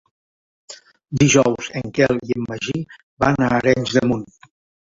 Dijous 1.23 1.69
en 1.81 1.93
Quel 1.97 2.19
i 2.31 2.39
en 2.39 2.49
Magí 2.53 2.83
van 3.25 3.41
a 3.41 3.51
Arenys 3.59 3.97
de 4.01 4.07
Munt. 4.13 4.27